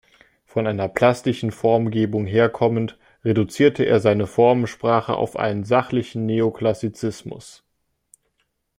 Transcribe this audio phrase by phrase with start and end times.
[0.45, 7.63] Von einer plastischen Formgebung herkommend, reduzierte er seine Formensprache auf einen sachlichen Neoklassizismus.